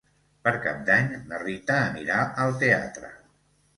Per 0.47 0.53
Cap 0.63 0.79
d'Any 0.87 1.11
na 1.33 1.41
Rita 1.43 1.77
anirà 1.91 2.19
al 2.47 2.59
teatre. 2.65 3.13